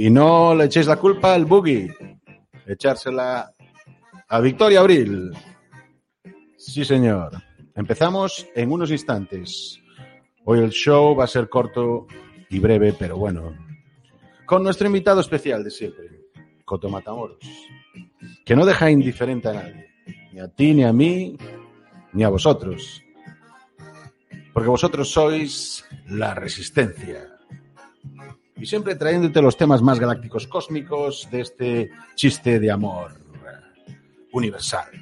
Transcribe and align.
Y 0.00 0.08
no 0.08 0.54
le 0.54 0.64
echéis 0.64 0.86
la 0.86 0.96
culpa 0.96 1.34
al 1.34 1.44
Boogie. 1.44 1.94
Echársela 2.64 3.52
a 4.28 4.40
Victoria 4.40 4.80
Abril. 4.80 5.30
Sí, 6.56 6.86
señor. 6.86 7.32
Empezamos 7.74 8.48
en 8.54 8.72
unos 8.72 8.90
instantes. 8.90 9.78
Hoy 10.46 10.60
el 10.60 10.70
show 10.70 11.14
va 11.14 11.24
a 11.24 11.26
ser 11.26 11.50
corto 11.50 12.06
y 12.48 12.58
breve, 12.60 12.94
pero 12.98 13.18
bueno. 13.18 13.54
Con 14.46 14.62
nuestro 14.62 14.86
invitado 14.86 15.20
especial 15.20 15.62
de 15.62 15.70
siempre, 15.70 16.08
Coto 16.64 16.88
Matamoros. 16.88 17.44
Que 18.46 18.56
no 18.56 18.64
deja 18.64 18.90
indiferente 18.90 19.48
a 19.48 19.52
nadie. 19.52 19.90
Ni 20.32 20.40
a 20.40 20.48
ti, 20.48 20.72
ni 20.72 20.84
a 20.84 20.94
mí, 20.94 21.36
ni 22.14 22.24
a 22.24 22.30
vosotros. 22.30 23.02
Porque 24.54 24.70
vosotros 24.70 25.10
sois 25.10 25.84
la 26.06 26.34
resistencia. 26.34 27.36
Y 28.60 28.66
siempre 28.66 28.94
trayéndote 28.94 29.40
los 29.40 29.56
temas 29.56 29.80
más 29.80 29.98
galácticos 29.98 30.46
cósmicos 30.46 31.28
de 31.30 31.40
este 31.40 31.90
chiste 32.14 32.60
de 32.60 32.70
amor 32.70 33.12
universal. 34.32 34.99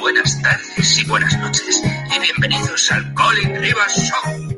Buenas 0.00 0.40
tardes 0.40 0.98
y 0.98 1.04
buenas 1.04 1.38
noches 1.38 1.82
y 1.84 2.18
bienvenidos 2.18 2.90
al 2.92 3.12
Colin 3.12 3.60
Rivas 3.60 3.94
Show. 3.94 4.56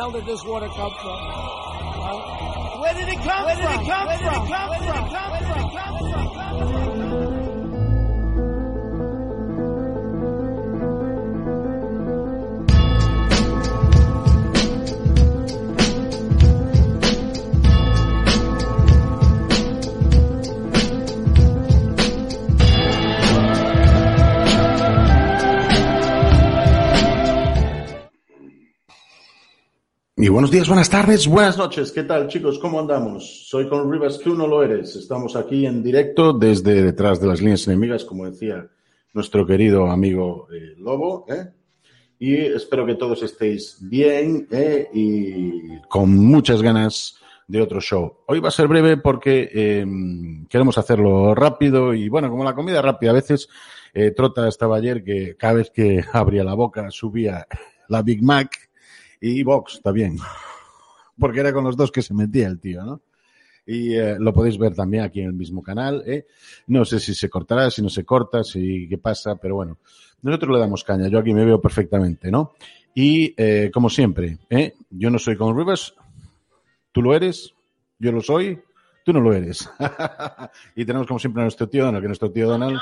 Hell 0.00 0.10
did 0.10 0.24
this 0.24 0.42
water 0.44 0.68
come 0.68 0.94
from? 1.02 1.18
Where 2.80 2.94
did 2.94 3.06
it 3.06 3.20
come 3.20 3.44
from? 3.44 3.58
Did 3.58 3.58
it 3.58 3.86
come 3.86 4.06
Where? 4.08 4.16
Did 4.16 4.24
it 4.24 4.48
come 4.48 4.70
Where 4.70 4.78
did 4.78 4.88
it 4.88 5.12
come 5.12 5.30
Where 5.30 5.40
did 5.40 5.50
it 5.50 5.72
come 6.34 6.72
from? 6.72 6.89
Y 30.22 30.28
buenos 30.28 30.50
días, 30.50 30.68
buenas 30.68 30.90
tardes, 30.90 31.26
buenas 31.26 31.56
noches. 31.56 31.92
¿Qué 31.92 32.02
tal, 32.02 32.28
chicos? 32.28 32.58
¿Cómo 32.58 32.78
andamos? 32.78 33.48
Soy 33.48 33.66
con 33.70 33.90
Rivas, 33.90 34.18
tú 34.18 34.34
no 34.34 34.46
lo 34.46 34.62
eres. 34.62 34.94
Estamos 34.94 35.34
aquí 35.34 35.64
en 35.64 35.82
directo 35.82 36.34
desde 36.34 36.82
detrás 36.82 37.22
de 37.22 37.26
las 37.26 37.40
líneas 37.40 37.66
enemigas, 37.66 38.04
como 38.04 38.26
decía 38.30 38.68
nuestro 39.14 39.46
querido 39.46 39.86
amigo 39.86 40.46
eh, 40.52 40.74
Lobo. 40.76 41.24
¿eh? 41.26 41.48
Y 42.18 42.36
espero 42.36 42.84
que 42.84 42.96
todos 42.96 43.22
estéis 43.22 43.78
bien 43.80 44.46
¿eh? 44.50 44.90
y 44.92 45.80
con 45.88 46.14
muchas 46.14 46.60
ganas 46.60 47.16
de 47.48 47.62
otro 47.62 47.80
show. 47.80 48.18
Hoy 48.26 48.40
va 48.40 48.48
a 48.48 48.52
ser 48.52 48.68
breve 48.68 48.98
porque 48.98 49.50
eh, 49.54 49.86
queremos 50.50 50.76
hacerlo 50.76 51.34
rápido 51.34 51.94
y 51.94 52.10
bueno, 52.10 52.28
como 52.28 52.44
la 52.44 52.54
comida 52.54 52.82
rápida, 52.82 53.12
a 53.12 53.14
veces 53.14 53.48
eh, 53.94 54.10
Trota 54.10 54.46
estaba 54.46 54.76
ayer 54.76 55.02
que 55.02 55.34
cada 55.38 55.54
vez 55.54 55.70
que 55.70 56.04
abría 56.12 56.44
la 56.44 56.52
boca 56.52 56.90
subía 56.90 57.46
la 57.88 58.02
Big 58.02 58.22
Mac 58.22 58.69
y 59.20 59.42
Vox 59.42 59.80
también, 59.82 60.16
porque 61.18 61.40
era 61.40 61.52
con 61.52 61.64
los 61.64 61.76
dos 61.76 61.92
que 61.92 62.02
se 62.02 62.14
metía 62.14 62.48
el 62.48 62.60
tío, 62.60 62.84
¿no? 62.84 63.02
Y 63.66 63.94
eh, 63.94 64.16
lo 64.18 64.32
podéis 64.32 64.58
ver 64.58 64.74
también 64.74 65.04
aquí 65.04 65.20
en 65.20 65.26
el 65.26 65.32
mismo 65.32 65.62
canal. 65.62 66.02
¿eh? 66.06 66.26
No 66.66 66.84
sé 66.84 66.98
si 66.98 67.14
se 67.14 67.28
cortará, 67.28 67.70
si 67.70 67.82
no 67.82 67.88
se 67.88 68.04
corta, 68.04 68.42
si 68.42 68.88
qué 68.88 68.98
pasa, 68.98 69.36
pero 69.36 69.54
bueno, 69.54 69.78
nosotros 70.22 70.54
le 70.54 70.60
damos 70.60 70.82
caña. 70.82 71.08
Yo 71.08 71.18
aquí 71.18 71.32
me 71.32 71.44
veo 71.44 71.60
perfectamente, 71.60 72.30
¿no? 72.30 72.54
Y 72.94 73.32
eh, 73.36 73.70
como 73.72 73.88
siempre, 73.88 74.38
¿eh? 74.48 74.74
yo 74.90 75.10
no 75.10 75.18
soy 75.18 75.36
con 75.36 75.56
Rivers, 75.56 75.94
tú 76.90 77.02
lo 77.02 77.14
eres, 77.14 77.54
yo 77.98 78.10
lo 78.10 78.20
soy, 78.20 78.60
tú 79.04 79.12
no 79.12 79.20
lo 79.20 79.32
eres. 79.32 79.70
y 80.74 80.84
tenemos 80.84 81.06
como 81.06 81.20
siempre 81.20 81.42
a 81.42 81.44
nuestro 81.44 81.68
tío 81.68 81.84
Donald, 81.84 82.02
que 82.02 82.08
nuestro 82.08 82.32
tío 82.32 82.48
Donald. 82.48 82.80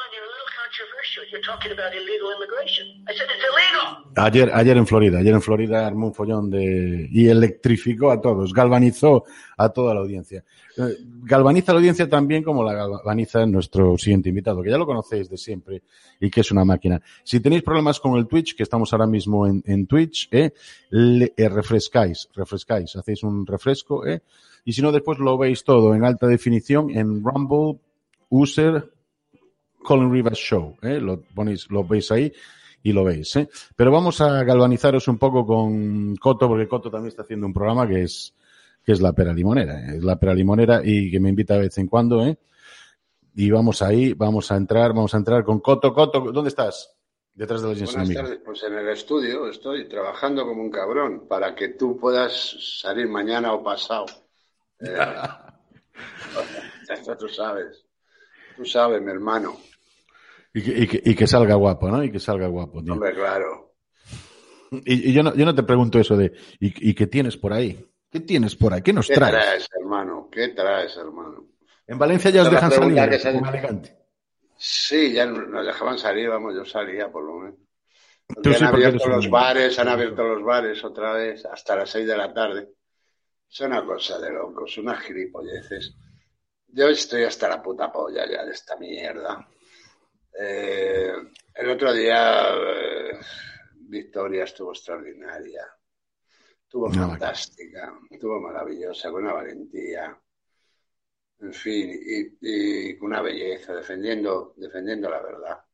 Ayer, 4.17 4.51
ayer 4.53 4.77
en 4.77 4.87
Florida, 4.87 5.19
ayer 5.19 5.35
en 5.35 5.43
Florida 5.43 5.87
armó 5.87 6.09
un 6.09 6.15
follón 6.15 6.51
de 6.51 7.09
y 7.11 7.29
electrificó 7.29 8.11
a 8.11 8.21
todos, 8.21 8.53
galvanizó 8.53 9.25
a 9.57 9.69
toda 9.69 9.95
la 9.95 10.01
audiencia. 10.01 10.45
Eh, 10.77 10.97
Galvaniza 11.23 11.73
la 11.73 11.79
audiencia 11.79 12.09
también 12.09 12.43
como 12.43 12.65
la 12.65 12.73
galvaniza 12.73 13.45
nuestro 13.45 13.99
siguiente 13.99 14.31
invitado, 14.31 14.63
que 14.63 14.71
ya 14.71 14.79
lo 14.79 14.87
conocéis 14.87 15.29
de 15.29 15.37
siempre 15.37 15.83
y 16.21 16.31
que 16.31 16.41
es 16.41 16.51
una 16.51 16.65
máquina. 16.65 17.01
Si 17.23 17.41
tenéis 17.41 17.63
problemas 17.63 18.01
con 18.01 18.17
el 18.17 18.27
Twitch, 18.27 18.57
que 18.57 18.63
estamos 18.63 18.93
ahora 18.93 19.07
mismo 19.07 19.47
en, 19.47 19.87
Twitch, 19.87 20.29
eh, 20.31 20.53
eh, 20.91 21.49
refrescáis, 21.49 22.29
refrescáis, 22.35 22.97
hacéis 22.97 23.23
un 23.23 23.47
refresco, 23.47 24.07
eh, 24.07 24.23
y 24.65 24.73
si 24.73 24.83
no 24.83 24.91
después 24.91 25.19
lo 25.19 25.37
veis 25.37 25.65
todo 25.65 25.95
en 25.95 26.05
alta 26.05 26.27
definición 26.27 26.91
en 26.91 27.23
Rumble, 27.23 27.81
User, 28.31 28.91
Colin 29.89 30.13
Rivas 30.13 30.37
Show, 30.37 30.77
¿eh? 30.83 31.01
lo 31.01 31.23
ponéis, 31.23 31.71
lo 31.71 31.83
veis 31.83 32.13
ahí 32.13 32.31
y 32.83 32.93
lo 32.93 33.05
veis, 33.05 33.35
¿eh? 33.37 33.49
Pero 33.75 33.91
vamos 33.91 34.21
a 34.21 34.45
galvanizaros 34.45 35.09
un 35.09 35.17
poco 35.17 35.47
con 35.47 36.15
Coto, 36.17 36.47
porque 36.47 36.69
Coto 36.69 36.91
también 36.91 37.09
está 37.09 37.23
haciendo 37.23 37.47
un 37.47 37.55
programa 37.55 37.89
que 37.89 38.03
es, 38.03 38.35
que 38.85 38.93
es 38.93 39.01
la 39.01 39.15
pera 39.15 39.33
limonera, 39.33 39.81
¿eh? 39.81 39.97
es 39.97 40.05
la 40.05 40.17
pera 40.17 40.35
limonera 40.35 40.83
y 40.85 41.11
que 41.11 41.19
me 41.19 41.31
invita 41.31 41.55
de 41.55 41.61
vez 41.61 41.79
en 41.79 41.87
cuando, 41.87 42.23
¿eh? 42.27 42.37
Y 43.35 43.51
vamos 43.51 43.81
ahí, 43.81 44.13
vamos 44.13 44.53
a 44.53 44.57
entrar, 44.57 44.93
vamos 44.93 45.15
a 45.15 45.17
entrar 45.17 45.43
con 45.43 45.61
Coto. 45.61 45.95
Coto, 45.95 46.21
¿dónde 46.33 46.49
estás? 46.49 46.95
Detrás 47.33 47.63
de 47.63 47.69
líneas 47.73 47.95
Buenas 47.95 48.15
tardes, 48.15 48.41
pues 48.45 48.63
en 48.65 48.75
el 48.75 48.89
estudio 48.89 49.49
estoy 49.49 49.89
trabajando 49.89 50.45
como 50.45 50.61
un 50.61 50.71
cabrón 50.71 51.27
para 51.27 51.55
que 51.55 51.69
tú 51.69 51.97
puedas 51.97 52.83
salir 52.83 53.09
mañana 53.09 53.55
o 53.55 53.63
pasado. 53.63 54.05
Eh, 54.81 54.95
esto 56.93 57.17
tú 57.17 57.27
sabes, 57.27 57.85
tú 58.57 58.65
sabes, 58.65 59.03
mi 59.03 59.11
hermano. 59.11 59.57
Y 60.55 60.63
que, 60.63 60.71
y, 60.71 60.87
que, 60.87 61.03
y 61.05 61.15
que 61.15 61.27
salga 61.27 61.55
guapo, 61.55 61.89
¿no? 61.91 62.03
Y 62.03 62.11
que 62.11 62.19
salga 62.21 62.47
guapo, 62.49 62.83
tío. 62.83 62.95
Hombre, 62.95 63.15
claro. 63.15 63.75
Y, 64.71 65.11
y 65.11 65.13
yo, 65.13 65.23
no, 65.23 65.35
yo 65.35 65.45
no 65.45 65.55
te 65.55 65.63
pregunto 65.63 65.99
eso 65.99 66.17
de, 66.17 66.33
¿y, 66.61 66.91
¿y 66.91 66.95
qué 66.95 67.07
tienes 67.07 67.37
por 67.37 67.53
ahí? 67.53 67.85
¿Qué 68.11 68.21
tienes 68.21 68.57
por 68.57 68.73
ahí? 68.73 68.83
¿Qué 68.83 68.93
nos 68.93 69.07
¿Qué 69.07 69.15
traes? 69.15 69.33
traes, 69.33 69.69
hermano? 69.79 70.29
¿Qué 70.31 70.49
traes, 70.49 70.97
hermano? 70.97 71.47
En 71.87 71.99
Valencia 71.99 72.31
ya 72.31 72.43
os 72.43 72.51
dejan 72.51 72.71
salir, 72.71 72.99
Alicante. 72.99 73.97
Sí, 74.57 75.13
ya 75.13 75.27
nos 75.27 75.65
dejaban 75.65 75.99
salir, 75.99 76.29
vamos, 76.29 76.55
yo 76.55 76.65
salía 76.65 77.11
por 77.11 77.25
lo 77.25 77.35
menos. 77.39 77.59
Tú 78.43 78.53
sí, 78.53 78.63
han 78.63 78.75
abierto 78.75 79.09
los 79.09 79.31
bares, 79.31 79.79
han 79.79 79.89
abierto 79.89 80.23
los 80.23 80.43
bares 80.43 80.85
otra 80.85 81.13
vez 81.13 81.47
hasta 81.47 81.77
las 81.77 81.89
seis 81.89 82.07
de 82.07 82.17
la 82.17 82.33
tarde. 82.35 82.69
Es 83.51 83.61
una 83.61 83.85
cosa 83.87 84.19
de 84.19 84.31
locos, 84.31 84.77
unas 84.77 85.01
gilipolleces. 85.01 85.97
Yo 86.67 86.89
estoy 86.89 87.23
hasta 87.23 87.49
la 87.49 87.63
puta 87.63 87.91
polla 87.91 88.31
ya 88.31 88.45
de 88.45 88.53
esta 88.53 88.77
mierda. 88.77 89.49
Eh, 90.41 91.13
el 91.55 91.71
otro 91.71 91.93
día 91.93 92.51
eh, 92.55 93.19
Victoria 93.75 94.45
estuvo 94.45 94.71
extraordinaria. 94.71 95.67
Estuvo 96.63 96.91
fantástica, 96.91 97.99
estuvo 98.09 98.41
maravillosa, 98.41 99.11
con 99.11 99.25
una 99.25 99.33
valentía. 99.33 100.17
En 101.41 101.53
fin, 101.53 101.91
y, 102.41 102.97
con 102.99 103.09
una 103.09 103.23
belleza, 103.23 103.75
defendiendo, 103.75 104.55
defendiendo 104.57 105.09
la 105.09 105.23
verdad. 105.23 105.65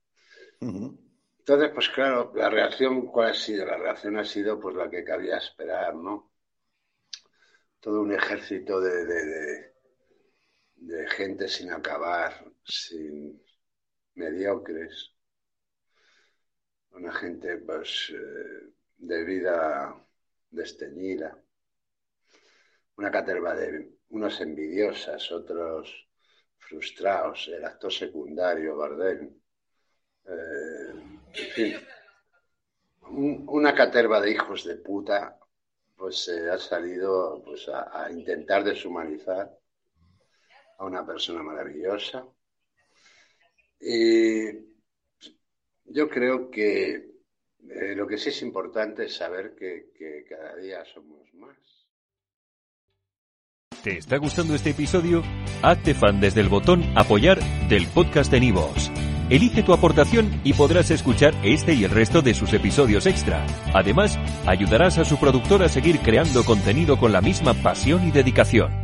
Entonces, 0.61 1.71
pues 1.75 1.89
claro, 1.91 2.33
la 2.35 2.49
reacción, 2.49 3.07
¿cuál 3.07 3.31
ha 3.31 3.35
sido? 3.35 3.67
La 3.67 3.77
reacción 3.77 4.17
ha 4.19 4.25
sido 4.25 4.59
pues 4.61 4.77
la 4.77 4.89
que 4.89 5.05
cabía 5.05 5.39
esperar, 5.39 5.95
¿no? 5.95 6.33
Todo 7.81 8.01
un 8.01 8.13
ejército 8.13 8.81
de, 8.81 9.05
de, 9.05 9.25
de, 9.27 9.75
de 10.77 11.07
gente 11.09 11.49
sin 11.49 11.71
acabar, 11.73 12.45
sin 12.65 13.44
mediocres, 14.17 15.15
una 16.99 17.13
gente 17.13 17.59
pues 17.59 18.11
eh, 18.15 18.73
de 18.97 19.23
vida 19.25 19.95
desteñida, 20.51 21.39
una 22.97 23.11
caterva 23.11 23.55
de 23.55 23.69
unos 24.11 24.41
envidiosas, 24.41 25.31
otros 25.33 26.09
frustrados, 26.59 27.49
el 27.49 27.65
actor 27.65 27.93
secundario, 27.93 28.77
Bardem, 28.77 29.31
eh, 30.27 30.93
en 31.35 31.51
fin, 31.55 31.75
un- 33.19 33.45
una 33.49 33.73
caterva 33.75 34.21
de 34.21 34.33
hijos 34.33 34.65
de 34.65 34.75
puta, 34.77 35.39
pues 35.97 36.29
eh, 36.29 36.51
ha 36.51 36.59
salido 36.59 37.43
pues, 37.45 37.69
a, 37.69 38.05
a 38.05 38.11
intentar 38.13 38.65
deshumanizar 38.65 39.51
a 40.79 40.85
una 40.85 41.05
persona 41.05 41.43
maravillosa. 41.43 42.25
Y 43.87 44.47
yo 45.85 46.09
creo 46.09 46.51
que 46.51 46.95
eh, 46.95 47.95
lo 47.95 48.07
que 48.07 48.17
sí 48.17 48.31
es 48.31 48.41
importante 48.41 49.05
es 49.05 49.17
saber 49.17 49.55
que, 49.55 49.91
que 49.97 50.25
cada 50.27 50.57
día 50.57 50.83
somos 50.87 51.33
más. 51.35 51.57
¿Te 53.83 53.99
está 53.99 54.17
gustando 54.17 54.55
este 54.55 54.71
episodio? 54.71 55.23
Hazte 55.63 55.93
fan 55.93 56.19
desde 56.19 56.41
el 56.41 56.49
botón 56.49 56.83
Apoyar 56.97 57.39
del 57.69 57.87
podcast 57.89 58.31
de 58.31 58.41
Nivos. 58.41 58.91
Elige 59.29 59.63
tu 59.63 59.75
aportación 59.75 60.41
y 60.45 60.55
podrás 60.55 60.91
escuchar 60.91 61.35
este 61.43 61.75
y 61.75 61.85
el 61.85 61.91
resto 61.91 62.23
de 62.23 62.33
sus 62.33 62.55
episodios 62.55 63.05
extra. 63.07 63.45
Además, 63.75 64.19
ayudarás 64.47 64.97
a 64.97 65.05
su 65.05 65.19
productor 65.19 65.63
a 65.63 65.69
seguir 65.69 65.99
creando 66.01 66.45
contenido 66.45 66.99
con 66.99 67.13
la 67.13 67.21
misma 67.21 67.53
pasión 67.53 68.07
y 68.09 68.11
dedicación. 68.11 68.84